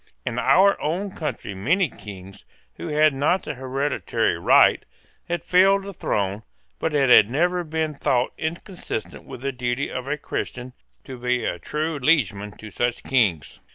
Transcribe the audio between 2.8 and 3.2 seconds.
had